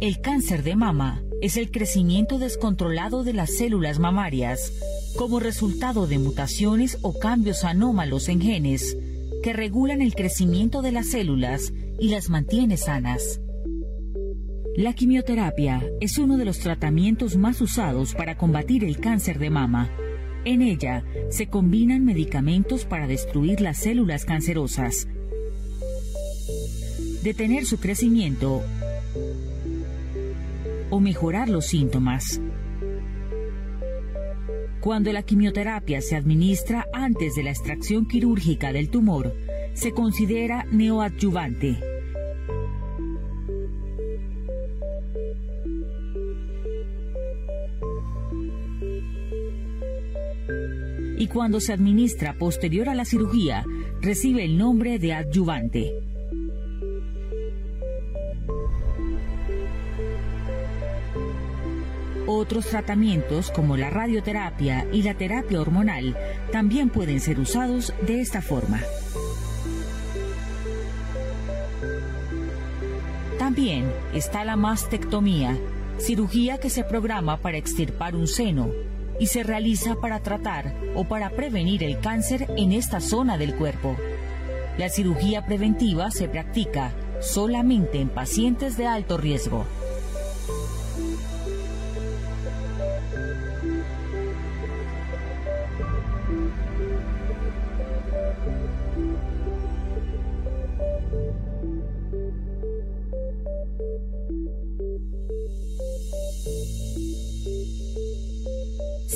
[0.00, 4.72] El cáncer de mama es el crecimiento descontrolado de las células mamarias
[5.16, 8.96] como resultado de mutaciones o cambios anómalos en genes
[9.42, 13.40] que regulan el crecimiento de las células y las mantiene sanas.
[14.76, 19.90] La quimioterapia es uno de los tratamientos más usados para combatir el cáncer de mama.
[20.44, 25.08] En ella se combinan medicamentos para destruir las células cancerosas,
[27.24, 28.62] detener su crecimiento
[30.90, 32.40] o mejorar los síntomas.
[34.80, 39.34] Cuando la quimioterapia se administra antes de la extracción quirúrgica del tumor,
[39.74, 41.78] se considera neoadyuvante.
[51.18, 53.64] Y cuando se administra posterior a la cirugía,
[54.00, 56.07] recibe el nombre de adyuvante.
[62.30, 66.14] Otros tratamientos como la radioterapia y la terapia hormonal
[66.52, 68.82] también pueden ser usados de esta forma.
[73.38, 75.56] También está la mastectomía,
[75.96, 78.68] cirugía que se programa para extirpar un seno
[79.18, 83.96] y se realiza para tratar o para prevenir el cáncer en esta zona del cuerpo.
[84.76, 89.64] La cirugía preventiva se practica solamente en pacientes de alto riesgo.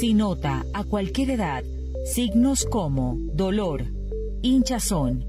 [0.00, 1.62] Si nota a cualquier edad
[2.06, 3.84] signos como dolor,
[4.40, 5.26] hinchazón,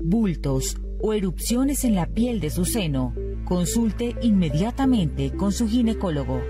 [0.00, 6.40] bultos o erupciones en la piel de su seno, consulte inmediatamente con su ginecólogo.